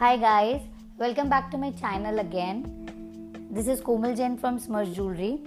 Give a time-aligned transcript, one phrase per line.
[0.00, 0.62] Hi guys,
[0.96, 2.62] welcome back to my channel again.
[3.50, 5.42] This is Komal Jain from Smurge Jewelry.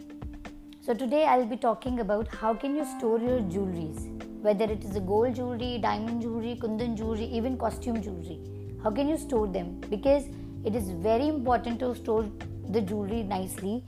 [0.79, 4.03] So today I'll be talking about how can you store your jewelries,
[4.44, 8.37] whether it is a gold jewelry, diamond jewelry, kundan jewelry, even costume jewelry.
[8.83, 9.81] How can you store them?
[9.89, 10.28] Because
[10.63, 12.29] it is very important to store
[12.70, 13.83] the jewelry nicely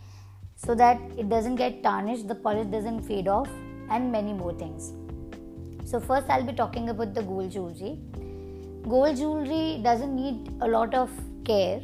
[0.55, 3.49] so that it doesn't get tarnished, the polish doesn't fade off,
[3.91, 4.93] and many more things.
[5.83, 7.99] So first I'll be talking about the gold jewelry
[8.87, 11.09] gold jewelry doesn't need a lot of
[11.43, 11.81] care.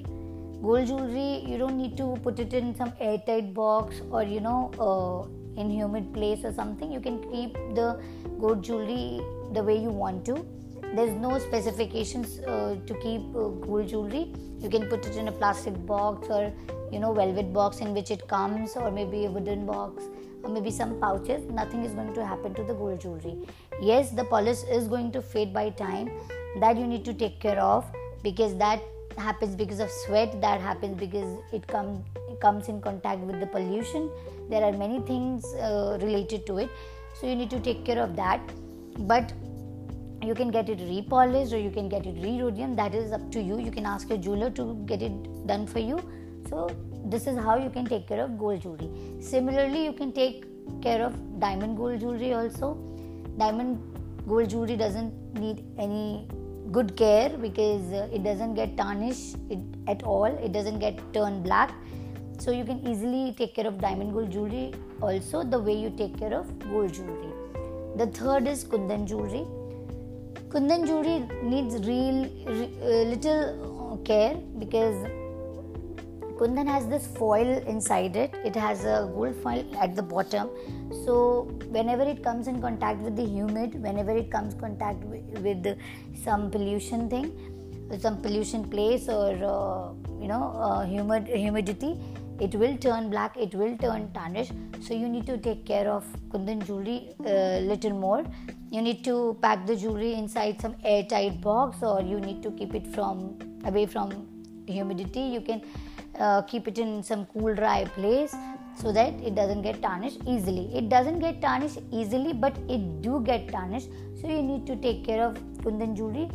[0.62, 4.72] Gold jewelry you don't need to put it in some airtight box or you know
[4.88, 6.92] uh, in humid place or something.
[6.92, 8.00] You can keep the
[8.40, 9.22] gold jewelry
[9.54, 10.46] the way you want to.
[10.96, 14.34] There's no specifications uh, to keep uh, gold jewelry.
[14.60, 16.54] You can put it in a plastic box or
[16.92, 20.04] you know velvet box in which it comes or maybe a wooden box
[20.44, 21.50] or maybe some pouches.
[21.50, 23.38] Nothing is going to happen to the gold jewelry
[23.80, 26.10] yes the polish is going to fade by time.
[26.60, 27.86] That you need to take care of
[28.24, 28.82] because that
[29.18, 30.42] happens because of sweat.
[30.42, 32.04] That happens because it comes
[32.42, 34.10] comes in contact with the pollution.
[34.50, 36.70] There are many things uh, related to it.
[37.20, 38.42] So you need to take care of that.
[39.00, 39.32] But
[40.22, 42.76] you can get it repolished or you can get it re-rhodium.
[42.76, 43.60] That is up to you.
[43.60, 46.00] You can ask your jeweler to get it done for you.
[46.50, 46.70] So
[47.06, 48.90] this is how you can take care of gold jewelry.
[49.22, 50.46] Similarly you can take
[50.82, 52.78] care of diamond gold jewelry also
[53.38, 53.80] diamond
[54.28, 56.28] gold jewelry doesn't need any
[56.72, 59.36] good care because uh, it doesn't get tarnished
[59.88, 60.26] at all.
[60.26, 61.74] It doesn't get turned black.
[62.40, 66.18] So you can easily take care of diamond gold jewelry also the way you take
[66.18, 67.34] care of gold jewelry.
[67.98, 69.46] The third is kundan jewelry.
[70.50, 74.96] Kundan jewelry needs real uh, little uh, care because
[76.42, 78.36] kundan has this foil inside it.
[78.44, 80.50] It has a gold foil at the bottom.
[81.06, 81.16] So
[81.78, 85.78] whenever it comes in contact with the humid whenever it comes contact with,
[86.24, 87.28] some pollution thing
[88.00, 92.00] some pollution place or uh, you know uh, humid humidity
[92.40, 94.52] it will turn black it will turn tarnish
[94.82, 98.24] so you need to take care of kundan jewelry a uh, little more.
[98.72, 102.74] You need to pack the jewelry inside some airtight box or you need to keep
[102.74, 104.14] it from away from
[104.66, 105.22] humidity.
[105.22, 105.62] You can
[106.26, 108.36] uh, keep it in some cool dry place
[108.76, 110.70] so that it doesn't get tarnished easily.
[110.74, 113.90] It doesn't get tarnished easily but it do get tarnished.
[114.22, 116.30] So you need to take care of kundan jewelry.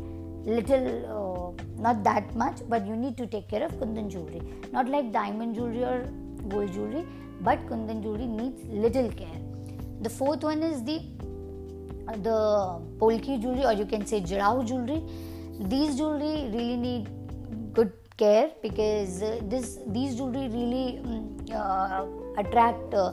[0.45, 0.87] Little
[1.17, 4.43] uh, not that much but you need to take care of kundan jewelry.
[4.73, 6.09] Not like diamond jewelry or
[6.49, 7.07] gold jewelry
[7.41, 9.41] but kundan jewelry needs little care.
[10.01, 11.01] The fourth one is the
[12.23, 12.39] the
[12.99, 15.03] polki jewelry or you can say jarau jewelry.
[15.59, 17.09] These jewelry really need
[18.17, 19.21] care because
[19.53, 22.05] this these jewelry really um, uh,
[22.39, 23.13] attract uh,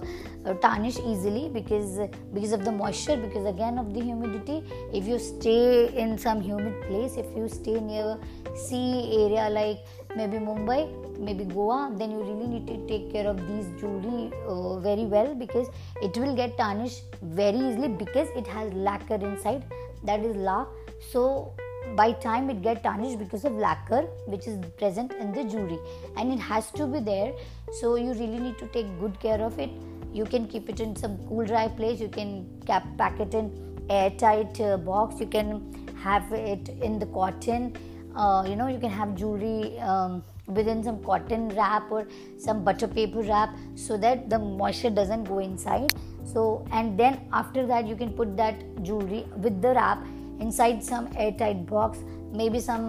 [0.61, 1.99] tarnish easily because
[2.33, 4.63] because of the moisture because again of the humidity.
[4.93, 8.17] If you stay in some humid place if you stay near
[8.55, 9.79] sea area like
[10.15, 10.81] maybe mumbai
[11.19, 15.33] maybe goa then you really need to take care of these jewelry uh, very well
[15.35, 15.67] because
[16.01, 19.63] it will get tarnished very easily because it has lacquer inside.
[20.03, 20.65] That is la
[21.11, 21.53] so
[21.95, 25.79] by time it get tarnished because of lacquer which is present in the jewelry.
[26.17, 27.33] And it has to be there
[27.79, 29.69] so you really need to take good care of it.
[30.13, 31.99] You can keep it in some cool dry place.
[31.99, 33.51] You can cap pack it in
[33.89, 35.19] airtight uh, box.
[35.19, 37.75] You can have it in the cotton.
[38.15, 42.07] Uh, you know you can have jewelry um, within some cotton wrap or
[42.37, 45.91] some butter paper wrap so that the moisture doesn't go inside.
[46.23, 50.05] So and then after that you can put that jewelry with the wrap
[50.45, 51.99] inside some airtight box
[52.41, 52.87] maybe some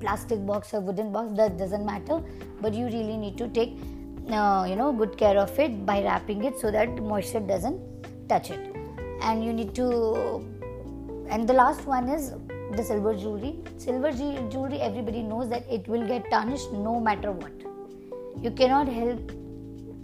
[0.00, 2.22] plastic box or wooden box that doesn't matter
[2.60, 3.76] but you really need to take
[4.30, 7.80] uh, you know good care of it by wrapping it so that moisture doesn't
[8.28, 8.74] touch it.
[9.20, 10.44] And you need to
[11.30, 12.32] and the last one is
[12.76, 13.58] the silver jewelry.
[13.78, 17.52] Silver jewelry everybody knows that it will get tarnished no matter what.
[18.42, 19.32] You cannot help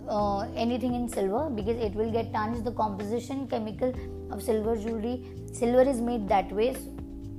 [0.08, 2.64] uh, anything in silver because it will get tarnished.
[2.64, 3.92] The composition chemical
[4.30, 5.26] of silver jewelry.
[5.52, 6.76] Silver is made that way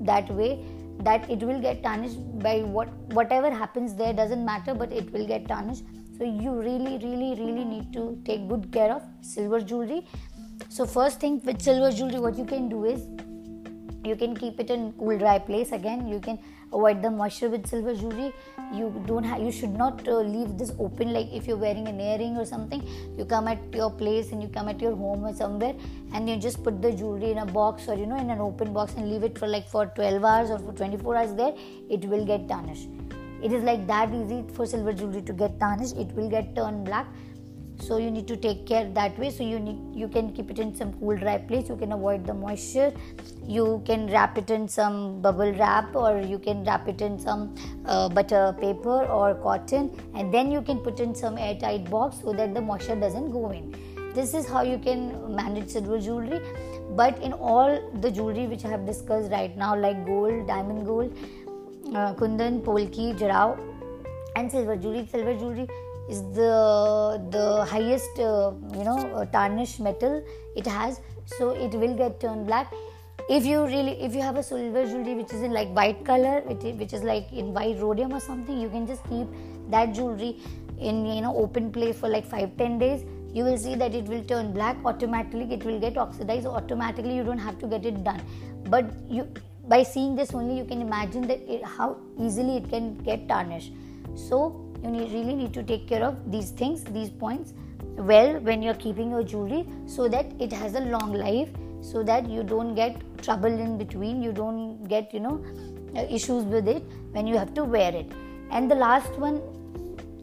[0.02, 0.66] that way
[1.00, 5.28] that it will get tarnished by what whatever happens there doesn't matter but it will
[5.28, 5.84] get tarnished.
[6.18, 10.06] So you really really really need to take good care of silver jewelry.
[10.70, 13.08] So first thing with silver jewelry what you can do is
[14.04, 15.72] you can keep it in cool dry place.
[15.72, 16.40] Again you can
[16.74, 18.34] avoid the moisture with silver jewelry.
[18.74, 22.00] You don't have you should not uh, leave this open like if you're wearing an
[22.00, 22.82] earring or something
[23.18, 25.76] you come at your place and you come at your home or somewhere
[26.14, 28.72] and you just put the jewelry in a box or you know in an open
[28.72, 31.54] box and leave it for like for 12 hours or for 24 hours there
[31.90, 32.88] it will get tarnished.
[33.44, 35.98] It is like that easy for silver jewelry to get tarnished.
[35.98, 37.08] It will get turned black
[37.82, 39.30] so you need to take care that way.
[39.32, 41.70] So you need you can keep it in some cool dry place.
[41.70, 42.94] You can avoid the moisture.
[43.48, 47.56] You can wrap it in some bubble wrap or you can wrap it in some
[47.86, 49.92] uh, butter paper or cotton.
[50.14, 53.52] And then you can put in some airtight box so that the moisture doesn't go
[53.52, 53.76] in.
[54.14, 56.42] This is how you can manage silver jewelry.
[56.96, 61.14] But in all the jewelry which i have discussed right now like gold diamond gold
[61.96, 63.58] uh, kundan polki jarao
[64.36, 65.68] and silver jewelry silver jewelry
[66.10, 70.24] is the the highest uh, you know uh, tarnished metal
[70.56, 71.00] it has.
[71.26, 72.74] So it will get turned black.
[73.30, 76.42] If you really if you have a silver jewelry which is in like white color
[76.42, 79.28] which, which is like in white rhodium or something you can just keep
[79.70, 80.38] that jewelry
[80.80, 83.06] in you know open place for like 5 10 days.
[83.34, 85.54] You will see that it will turn black automatically.
[85.54, 87.16] It will get oxidized automatically.
[87.16, 88.22] You don't have to get it done.
[88.66, 89.28] But you
[89.68, 93.72] by seeing this only you can imagine that it, how easily it can get tarnished.
[94.16, 97.54] So you need, really need to take care of these things these points
[97.98, 101.50] well when you're keeping your jewelry so that it has a long life
[101.82, 105.44] so that you don't get trouble in between you don't get you know
[105.96, 108.10] uh, issues with it when you have to wear it.
[108.50, 109.42] And the last one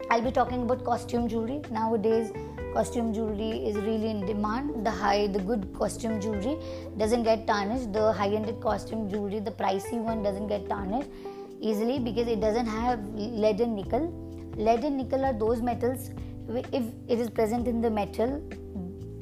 [0.09, 1.61] i'll be talking about costume jewelry.
[1.71, 2.31] Nowadays
[2.73, 4.85] costume jewelry is really in demand.
[4.85, 6.57] The high the good costume jewelry
[6.97, 7.93] doesn't get tarnished.
[7.93, 11.09] The high ended costume jewelry the pricey one doesn't get tarnished
[11.61, 14.11] easily because it doesn't have lead and nickel
[14.67, 16.09] lead and nickel are those metals
[16.79, 18.41] if it is present in the metal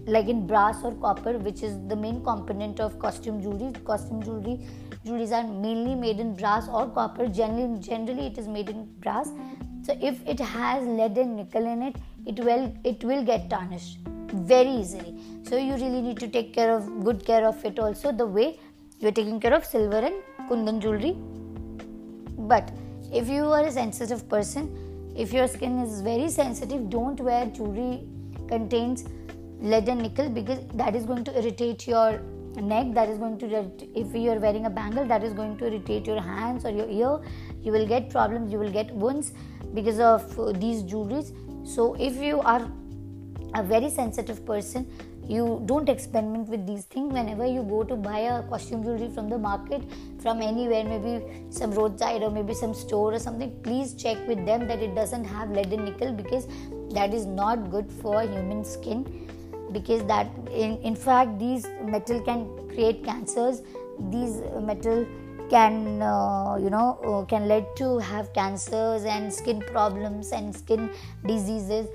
[0.08, 3.72] like in brass or copper which is the main component of costume jewelry.
[3.86, 4.60] Costume jewelry
[5.06, 7.28] jewelries are mainly made in brass or copper.
[7.28, 9.32] Generally generally it is made in brass.
[9.84, 14.00] So if it has lead and nickel in it it will it will get tarnished
[14.54, 15.14] very easily.
[15.44, 18.60] So you really need to take care of good care of it also the way
[19.00, 20.16] you're taking care of silver and
[20.50, 21.16] kundan jewelry.
[22.38, 22.72] But
[23.12, 24.87] if you are a sensitive person
[25.18, 28.08] if your skin is very sensitive don't wear jewelry
[28.48, 29.06] contains
[29.60, 32.22] lead and nickel because that is going to irritate your
[32.62, 35.66] neck that is going to if you are wearing a bangle that is going to
[35.68, 37.20] irritate your hands or your ear.
[37.62, 39.34] You will get problems you will get wounds
[39.74, 41.36] because of uh, these jewelries.
[41.68, 42.72] So if you are
[43.60, 44.88] a very sensitive person
[45.30, 47.12] you don't experiment with these things.
[47.12, 49.82] Whenever you go to buy a costume jewelry from the market
[50.22, 54.68] from anywhere maybe some roadside or maybe some store or something please check with them
[54.68, 56.48] that it doesn't have lead and nickel because
[56.92, 59.06] that is not good for human skin.
[59.74, 63.62] Because that in, in fact these metal can create cancers.
[64.10, 65.06] These metal
[65.50, 70.90] can uh, you know uh, can lead to have cancers and skin problems and skin
[71.26, 71.88] diseases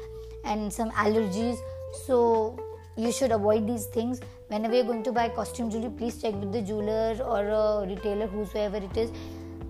[0.45, 1.59] and some allergies.
[2.07, 2.59] So
[2.97, 4.21] you should avoid these things.
[4.49, 8.27] Whenever you're going to buy costume jewelry please check with the jeweler or a retailer
[8.27, 9.11] whosoever it is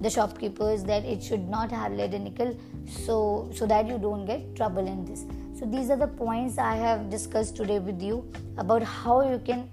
[0.01, 2.57] the shopkeepers that it should not have lead and nickel.
[2.87, 5.25] So so that you don't get trouble in this.
[5.59, 8.19] So these are the points i have discussed today with you
[8.59, 9.71] about how you can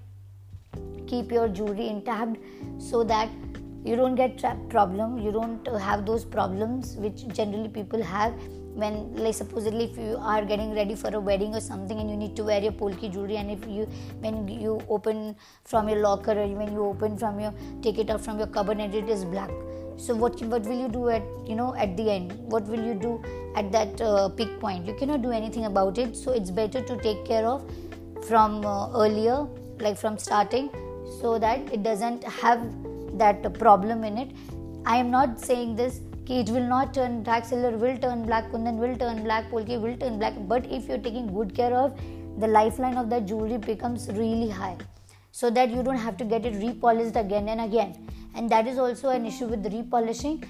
[1.08, 2.36] keep your jewelry intact
[2.78, 3.28] so that
[3.84, 5.18] you don't get problem.
[5.18, 8.34] You don't have those problems which generally people have
[8.74, 12.16] when like supposedly if you are getting ready for a wedding or something and you
[12.16, 13.88] need to wear your polki jewelry and if you
[14.20, 15.34] when you open
[15.64, 17.52] from your locker or when you open from your
[17.82, 19.50] take it out from your cupboard and it is black.
[19.96, 22.32] So what what will you do at you know at the end?
[22.50, 23.22] What will you do
[23.54, 24.86] at that uh, peak point?
[24.86, 26.16] You cannot do anything about it.
[26.16, 27.70] So it's better to take care of
[28.28, 29.46] from uh, earlier
[29.80, 30.70] like from starting
[31.20, 32.62] so that it doesn't have
[33.18, 34.30] that problem in it.
[34.86, 36.00] I am not saying this
[36.38, 39.96] it will not turn black silver will turn black kundan will turn black polki will
[39.96, 40.34] turn black.
[40.46, 41.98] But if you're taking good care of
[42.38, 44.76] the lifeline of that jewelry becomes really high.
[45.32, 48.08] So that you don't have to get it repolished again and again.
[48.34, 50.46] And that is also an issue with the repolishing.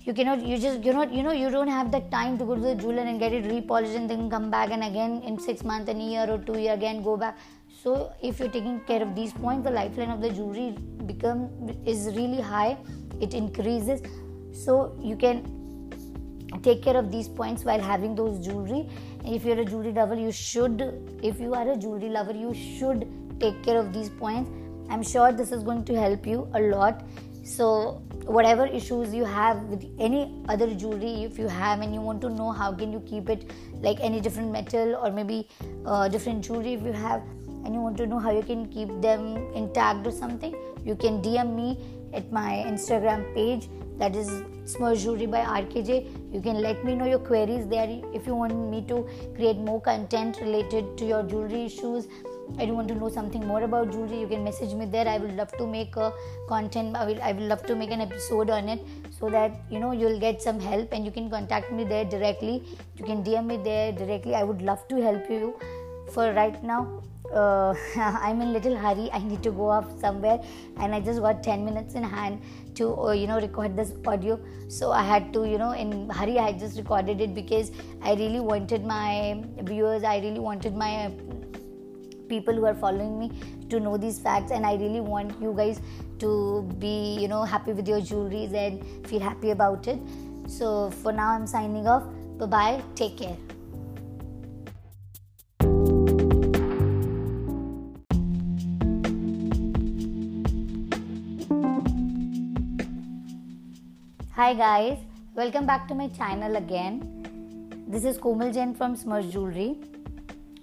[0.00, 2.60] You cannot you just you you know you don't have the time to go to
[2.60, 5.88] the jeweler and get it repolished and then come back and again in six months
[5.88, 7.38] and a year or two year again go back.
[7.82, 10.74] So if you're taking care of these points the lifeline of the jewelry
[11.06, 11.48] become
[11.86, 12.76] is really high.
[13.20, 14.02] It increases
[14.52, 15.42] so you can
[16.62, 18.88] take care of these points while having those jewelry.
[19.24, 20.80] If you're a jewelry lover you should
[21.22, 23.06] if you are a jewelry lover you should
[23.40, 24.50] take care of these points.
[24.90, 27.04] I'm sure this is going to help you a lot.
[27.44, 32.20] So whatever issues you have with any other jewelry if you have and you want
[32.20, 35.48] to know how can you keep it like any different metal or maybe
[35.86, 37.22] uh, different jewelry if you have
[37.64, 40.54] and you want to know how you can keep them intact or something,
[40.84, 41.78] you can DM me
[42.12, 43.68] at my Instagram page
[44.02, 44.30] that is
[44.70, 46.34] Smurf Jewelry by RKJ.
[46.34, 49.06] You can let me know your queries there if you want me to
[49.36, 52.08] create more content related to your jewelry issues.
[52.58, 54.18] And you want to know something more about jewelry.
[54.20, 55.06] You can message me there.
[55.06, 56.12] I will love to make a
[56.48, 56.96] content.
[56.96, 58.84] I will i will love to make an episode on it
[59.20, 62.56] so that you know you'll get some help and you can contact me there directly.
[62.96, 64.34] You can dm me there directly.
[64.34, 65.54] I would love to help you
[66.16, 66.82] for right now
[67.32, 69.10] uh, i'm in little hurry.
[69.12, 70.40] I need to go off somewhere.
[70.76, 72.40] And i just got 10 minutes in hand
[72.74, 74.38] to uh, you know record this audio.
[74.68, 77.70] So i had to you know in hurry i just recorded it because
[78.02, 81.12] i really wanted my viewers i really wanted my
[82.28, 83.30] people who are following me
[83.68, 84.50] to know these facts.
[84.50, 85.80] And i really want you guys
[86.18, 89.98] to be you know happy with your jewelries and feel happy about it.
[90.46, 92.04] So for now i'm signing off.
[92.38, 93.36] Bye bye take care
[104.34, 104.96] Hi guys,
[105.34, 107.84] welcome back to my channel again.
[107.86, 109.76] This is Komal Jain from Smurge Jewelry.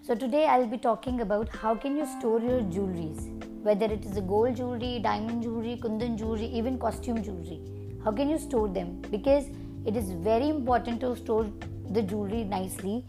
[0.02, 3.30] So today I'll be talking about how can you store your jewelries,
[3.62, 7.62] whether it is a gold jewelry, diamond jewelry, kundan jewelry, even costume jewelry.
[8.04, 9.04] How can you store them?
[9.12, 9.46] Because
[9.86, 11.46] it is very important to store
[11.92, 13.06] the jewelry nicely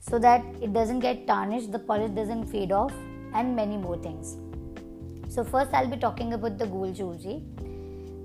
[0.00, 2.92] so that it doesn't get tarnished, the polish doesn't fade off,
[3.32, 4.36] and many more things.
[5.30, 7.42] So first I'll be talking about the gold jewelry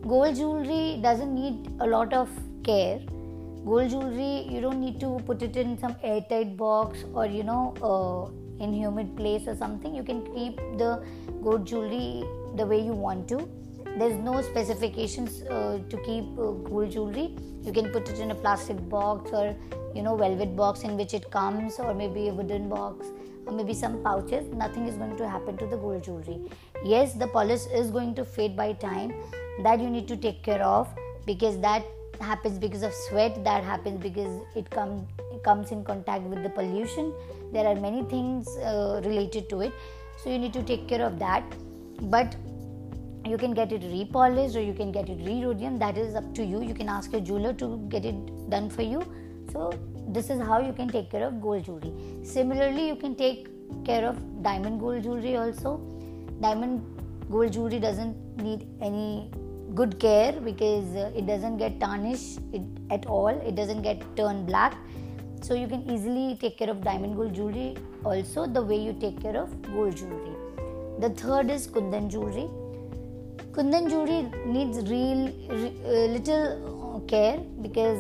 [0.07, 2.29] gold jewelry doesn't need a lot of
[2.63, 2.99] care.
[3.65, 7.73] Gold jewelry you don't need to put it in some airtight box or you know
[7.83, 9.93] uh, in humid place or something.
[9.93, 11.03] You can keep the
[11.43, 12.23] gold jewelry
[12.55, 13.49] the way you want to.
[13.97, 17.35] There's no specifications uh, to keep uh, gold jewelry.
[17.63, 19.55] You can put it in a plastic box or
[19.93, 23.05] you know velvet box in which it comes or maybe a wooden box
[23.45, 24.47] or maybe some pouches.
[24.53, 26.39] Nothing is going to happen to the gold jewelry
[26.83, 29.13] yes the polish is going to fade by time.
[29.63, 30.87] That you need to take care of
[31.25, 31.83] because that
[32.21, 33.43] happens because of sweat.
[33.43, 35.07] That happens because it comes
[35.43, 37.13] comes in contact with the pollution.
[37.51, 39.73] There are many things uh, related to it.
[40.17, 41.43] So you need to take care of that.
[42.01, 42.35] But
[43.25, 45.77] you can get it repolished or you can get it re-rhodium.
[45.77, 46.61] That is up to you.
[46.61, 49.03] You can ask your jeweler to get it done for you.
[49.51, 49.73] So
[50.07, 51.93] this is how you can take care of gold jewelry.
[52.23, 53.47] Similarly you can take
[53.85, 55.81] care of diamond gold jewelry also
[56.41, 56.81] diamond
[57.29, 59.29] gold jewelry doesn't need any
[59.75, 62.39] good care because uh, it doesn't get tarnished
[62.89, 63.27] at all.
[63.27, 64.77] It doesn't get turned black.
[65.41, 69.21] So you can easily take care of diamond gold jewelry also the way you take
[69.21, 70.35] care of gold jewelry.
[70.99, 72.49] The third is kundan jewelry.
[73.51, 77.97] Kundan jewelry needs real re, uh, little uh, care because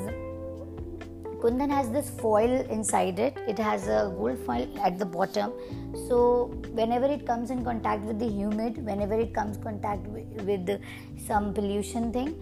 [1.41, 3.37] kundan has this foil inside it.
[3.47, 5.53] It has a gold foil at the bottom.
[6.07, 10.81] So whenever it comes in contact with the humid whenever it comes contact with, with
[11.27, 12.35] some pollution thing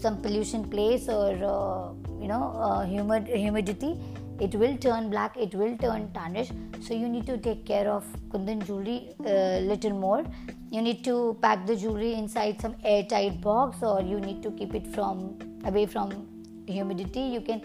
[0.00, 3.98] some pollution place or uh, you know uh, humid humidity
[4.40, 6.50] it will turn black it will turn tarnish
[6.80, 10.24] so you need to take care of kundan jewelry a uh, little more.
[10.70, 14.74] You need to pack the jewelry inside some airtight box or you need to keep
[14.74, 16.26] it from away from
[16.66, 17.20] humidity.
[17.20, 17.62] You can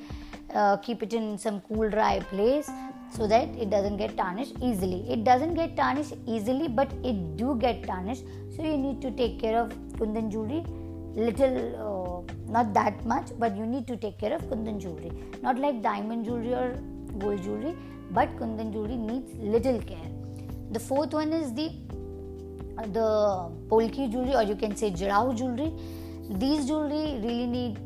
[0.53, 2.70] uh, keep it in some cool dry place
[3.10, 5.05] so that it doesn't get tarnished easily.
[5.10, 8.24] It doesn't get tarnished easily but it do get tarnished.
[8.55, 10.63] So you need to take care of kundan jewelry.
[11.13, 15.12] Little uh, not that much but you need to take care of kundan jewelry.
[15.41, 16.77] Not like diamond jewelry or
[17.17, 17.75] gold jewelry
[18.12, 20.12] but kundan jewelry needs little care.
[20.72, 21.72] The fourth one is the
[22.93, 25.72] the polki jewelry or you can say jarau jewelry.
[26.29, 27.79] These jewelry really need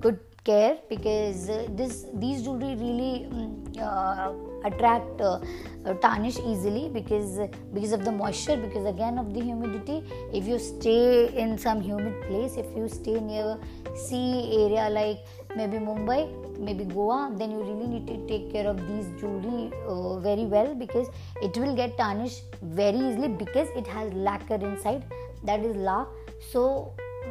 [0.00, 4.32] good care because uh, this these jewelry really um, uh,
[4.68, 5.38] attract uh,
[5.86, 7.32] uh, tarnish easily because
[7.74, 9.98] because of the moisture because again of the humidity.
[10.32, 13.58] If you stay in some humid place if you stay near
[14.06, 14.28] sea
[14.64, 15.18] area like
[15.56, 16.20] maybe mumbai
[16.68, 20.74] maybe goa then you really need to take care of these jewelry uh, very well
[20.74, 21.08] because
[21.42, 25.04] it will get tarnished very easily because it has lacquer inside.
[25.44, 26.06] That is la
[26.52, 26.64] so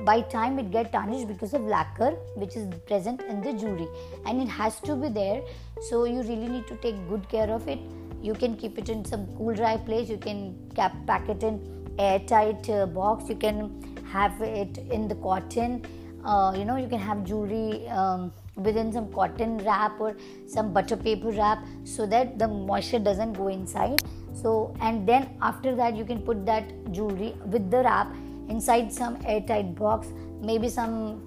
[0.06, 3.88] by time it get tarnished because of lacquer which is present in the jewelry.
[4.25, 5.42] And it has to be there
[5.89, 7.80] so you really need to take good care of it.
[8.22, 10.10] You can keep it in some cool dry place.
[10.10, 11.62] You can cap pack it in
[12.00, 13.30] airtight uh, box.
[13.30, 15.86] You can have it in the cotton.
[16.25, 20.16] Uh, you know you can have jewelry um, within some cotton wrap or
[20.48, 24.01] some butter paper wrap so that the moisture doesn't go inside.
[24.34, 28.13] So and then after that you can put that jewelry with the wrap
[28.50, 30.08] inside some airtight box
[30.42, 31.22] maybe some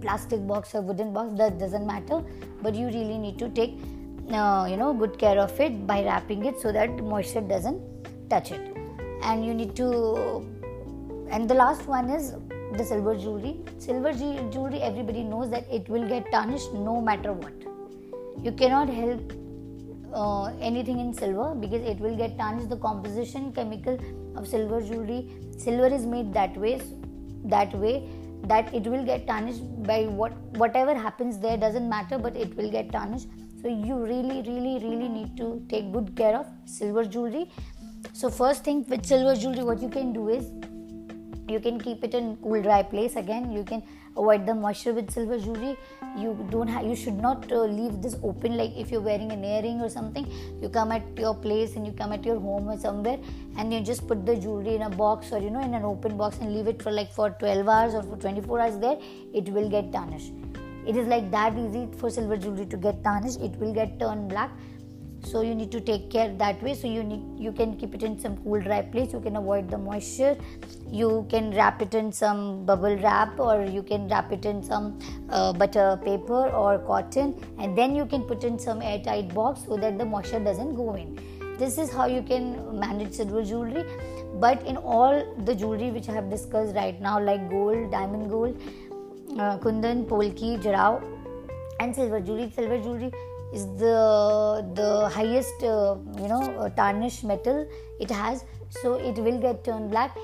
[0.00, 2.22] plastic box or wooden box that doesn't matter.
[2.62, 3.78] But you really need to take
[4.32, 7.80] uh, you know good care of it by wrapping it so that moisture doesn't
[8.28, 8.76] touch it.
[9.22, 10.46] And you need to
[11.30, 12.34] and the last one is
[12.76, 13.60] the silver jewelry.
[13.78, 17.52] Silver jewelry everybody knows that it will get tarnished no matter what.
[18.42, 19.32] You cannot help
[20.14, 22.70] uh, anything in silver because it will get tarnished.
[22.70, 23.98] The composition chemical
[24.36, 25.28] of silver jewelry.
[25.58, 26.80] Silver is made that way
[27.44, 28.08] that way
[28.44, 32.70] that it will get tarnished by what whatever happens there doesn't matter but it will
[32.70, 33.28] get tarnished.
[33.62, 37.50] So you really really really need to take good care of silver jewelry.
[38.12, 40.50] So first thing with silver jewelry what you can do is
[41.48, 43.52] you can keep it in cool dry place again.
[43.52, 43.82] You can
[44.16, 45.76] avoid the moisture with silver jewelry.
[46.16, 49.44] You don't have you should not uh, leave this open like if you're wearing an
[49.44, 50.26] earring or something
[50.60, 53.18] you come at your place and you come at your home or somewhere
[53.56, 56.16] and you just put the jewelry in a box or you know in an open
[56.16, 58.98] box and leave it for like for 12 hours or for 24 hours there
[59.32, 60.32] it will get tarnished.
[60.86, 63.40] It is like that easy for silver jewelry to get tarnished.
[63.40, 64.50] It will get turned black
[65.22, 66.74] so you need to take care that way.
[66.74, 69.12] So you need you can keep it in some cool dry place.
[69.12, 70.36] You can avoid the moisture.
[70.90, 74.98] You can wrap it in some bubble wrap or you can wrap it in some
[75.28, 77.34] uh, butter paper or cotton.
[77.58, 80.94] And then you can put in some airtight box so that the moisture doesn't go
[80.94, 81.18] in.
[81.58, 83.84] This is how you can manage silver jewelry.
[84.34, 88.56] But in all the jewelry which i have discussed right now like gold diamond gold
[89.38, 91.02] uh, kundan polki jarao
[91.80, 93.10] and silver jewelry silver jewelry
[93.52, 97.66] is the the highest uh, you know uh, tarnished metal
[98.00, 98.44] it has.
[98.82, 100.16] So it will get turned black.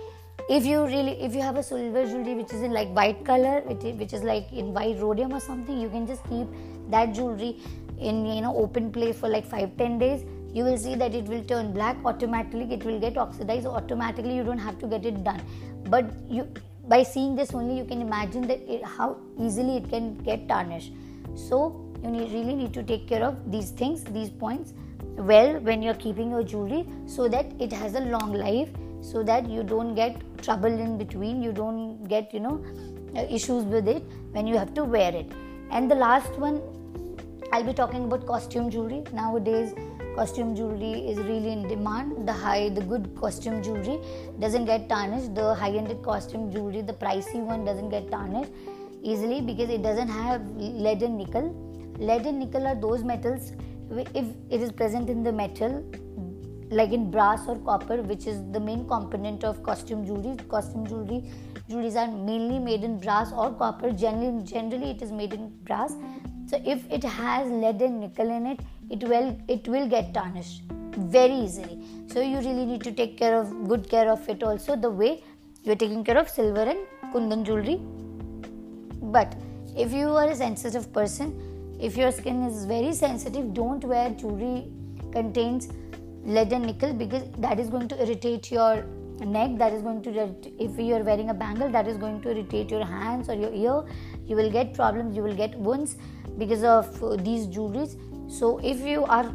[0.49, 3.63] If you really if you have a silver jewelry which is in like white color
[3.63, 6.47] which is like in white rhodium or something you can just keep
[6.89, 7.59] that jewelry
[7.99, 10.25] in you know open place for like 5 10 days.
[10.55, 12.73] You will see that it will turn black automatically.
[12.73, 14.37] It will get oxidized automatically.
[14.37, 15.43] You don't have to get it done.
[15.91, 16.49] But you
[16.89, 20.93] by seeing this only you can imagine that it, how easily it can get tarnished.
[21.35, 24.75] So you need, really need to take care of these things these points
[25.17, 28.69] well when you're keeping your jewelry so that it has a long life
[29.01, 32.65] so that you don't get trouble in between you don't get you know
[33.17, 35.31] uh, issues with it when you have to wear it.
[35.71, 36.61] And the last one
[37.53, 39.05] i'll be talking about costume jewelry.
[39.13, 39.73] Nowadays
[40.15, 42.29] costume jewelry is really in demand.
[42.29, 43.99] The high the good costume jewelry
[44.39, 45.35] doesn't get tarnished.
[45.35, 48.51] The high ended costume jewelry the pricey one doesn't get tarnished
[49.03, 51.55] easily because it doesn't have lead and nickel
[51.99, 53.53] lead and nickel are those metals
[53.91, 55.85] if it is present in the metal
[56.71, 60.37] like in brass or copper which is the main component of costume jewelry.
[60.49, 61.23] Costume jewelry
[61.71, 63.93] jewelries are mainly made in brass or copper.
[63.93, 65.95] Generally generally it is made in brass.
[66.47, 70.63] So if it has lead and nickel in it it will it will get tarnished
[70.97, 71.79] very easily.
[72.09, 75.23] So you really need to take care of good care of it also the way
[75.63, 76.81] you're taking care of silver and
[77.13, 77.81] kundan jewelry.
[79.03, 79.37] But
[79.77, 84.69] if you are a sensitive person if your skin is very sensitive don't wear jewelry
[85.13, 85.69] contains
[86.25, 88.85] lead and nickel because that is going to irritate your
[89.25, 90.11] neck that is going to
[90.59, 93.53] if you are wearing a bangle that is going to irritate your hands or your
[93.53, 93.85] ear.
[94.27, 95.97] You will get problems you will get wounds
[96.39, 97.97] because of these jewelries.
[98.31, 99.35] So if you are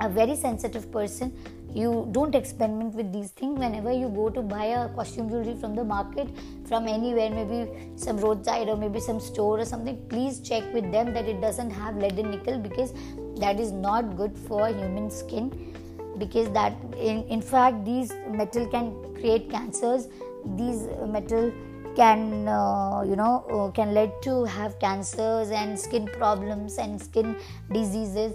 [0.00, 1.32] a very sensitive person
[1.74, 3.58] you don't experiment with these things.
[3.58, 6.28] Whenever you go to buy a costume jewelry from the market
[6.66, 11.12] from anywhere maybe some roadside or maybe some store or something please check with them
[11.12, 12.92] that it doesn't have lead and nickel because
[13.36, 15.74] that is not good for human skin.
[16.18, 20.08] Because that in, in fact these metal can create cancers.
[20.56, 21.52] These metal
[21.94, 27.36] can uh, you know uh, can lead to have cancers and skin problems and skin
[27.72, 28.32] diseases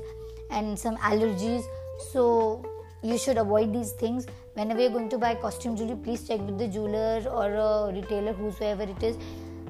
[0.54, 1.64] and some allergies.
[2.12, 2.64] So
[3.02, 4.28] you should avoid these things.
[4.54, 8.34] Whenever you're going to buy costume jewelry please check with the jeweler or a retailer
[8.34, 9.18] whosoever it is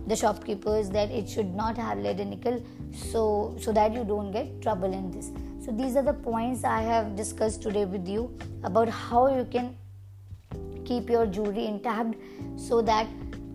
[0.08, 2.62] the shopkeepers that it should not have lead and nickel
[2.94, 5.32] so so that you don't get trouble in this.
[5.66, 8.30] So these are the points i have discussed today with you
[8.64, 9.76] about how you can
[10.86, 12.16] keep your jewelry intact
[12.58, 13.08] so that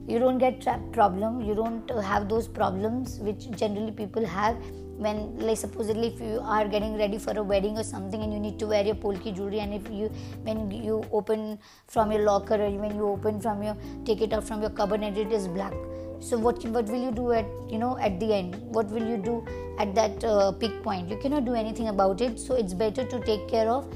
[0.07, 1.43] you don't get tra- problem.
[1.43, 4.57] You don't have those problems which generally people have
[4.99, 8.41] when like supposedly if you are getting ready for a wedding or something and you
[8.41, 10.11] need to wear your polki jewelry and if you
[10.43, 14.45] when you open from your locker or when you open from your take it out
[14.45, 15.73] from your cupboard and it is black.
[16.21, 18.57] So what what will you do at you know at the end?
[18.79, 19.47] What will you do
[19.79, 21.09] at that uh, peak point?
[21.09, 22.41] You cannot do anything about it.
[22.41, 23.87] So it's better to take care of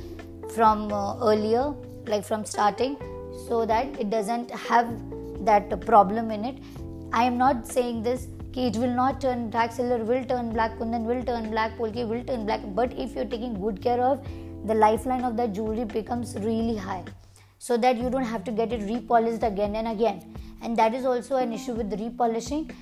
[0.54, 1.74] from uh, earlier
[2.06, 2.96] like from starting
[3.48, 4.88] so that it doesn't have
[5.44, 6.58] that problem in it.
[7.12, 11.04] I am not saying this it will not turn black silver will turn black kundan
[11.04, 12.60] will turn black polki will turn black.
[12.74, 14.26] But if you're taking good care of
[14.66, 17.04] the lifeline of that jewelry becomes really high.
[17.58, 20.34] So that you don't have to get it repolished again and again.
[20.62, 22.72] And that is also an issue with repolishing.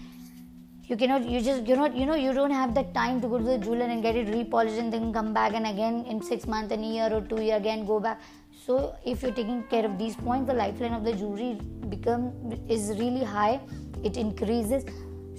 [0.85, 3.39] You cannot you just you not you know you don't have the time to go
[3.39, 6.47] to the jeweler and get it repolished and then come back and again in six
[6.47, 8.21] months and a year or two year again go back.
[8.67, 12.33] So if you're taking care of these points the lifeline of the jewelry become
[12.69, 13.61] is really high.
[14.03, 14.85] It increases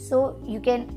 [0.10, 0.88] so you can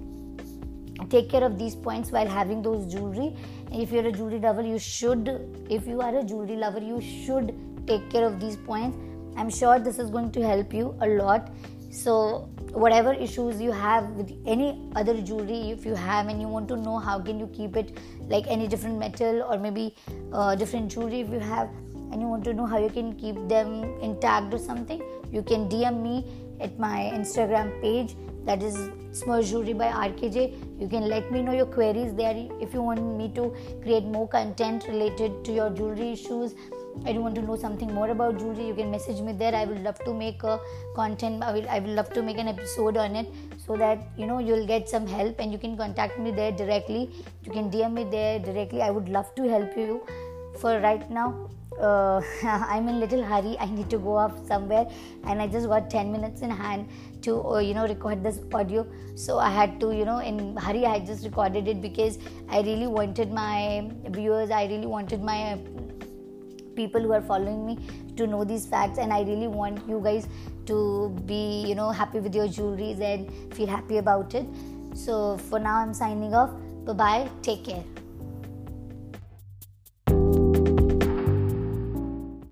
[1.10, 3.36] take care of these points while having those jewelry.
[3.72, 5.28] If you're a jewelry lover you should
[5.70, 7.54] if you are a jewelry lover you should
[7.86, 8.96] take care of these points.
[9.36, 11.50] I'm sure this is going to help you a lot.
[11.90, 16.68] So whatever issues you have with any other jewelry if you have and you want
[16.68, 19.94] to know how can you keep it like any different metal or maybe
[20.32, 21.68] uh, different jewelry if you have
[22.10, 25.68] and you want to know how you can keep them intact or something you can
[25.68, 26.24] dm me
[26.60, 28.76] at my instagram page that is
[29.18, 30.36] smurf jewelry by rkj
[30.80, 34.26] you can let me know your queries there if you want me to create more
[34.28, 36.54] content related to your jewelry issues.
[37.06, 39.54] And you want to know something more about jewelry you can message me there.
[39.54, 40.60] I would love to make a
[40.94, 41.42] content.
[41.42, 43.32] I will i will love to make an episode on it
[43.66, 47.10] so that you know you'll get some help and you can contact me there directly.
[47.42, 48.82] You can dm me there directly.
[48.82, 50.00] I would love to help you.
[50.60, 53.56] For right now uh, i'm in little hurry.
[53.58, 54.86] I need to go off somewhere
[55.24, 56.88] and i just got 10 minutes in hand
[57.26, 58.86] to uh, you know record this audio.
[59.14, 62.88] So i had to you know in hurry i just recorded it because i really
[62.88, 65.58] wanted my viewers i really wanted my
[66.74, 67.78] people who are following me
[68.16, 68.98] to know these facts.
[68.98, 70.28] And i really want you guys
[70.66, 74.46] to be you know happy with your jewelries and feel happy about it.
[74.94, 76.50] So for now i'm signing off.
[76.86, 78.03] Bye bye take care